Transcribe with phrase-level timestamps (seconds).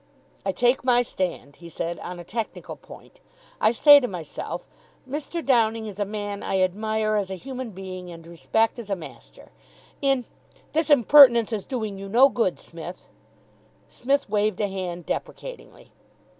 [0.43, 3.19] "I take my stand," he said, "on a technical point.
[3.59, 4.65] I say to myself,
[5.07, 5.45] 'Mr.
[5.45, 9.51] Downing is a man I admire as a human being and respect as a master.
[10.01, 10.25] In'"
[10.73, 13.09] "This impertinence is doing you no good, Smith."
[13.89, 15.91] Psmith waved a hand deprecatingly.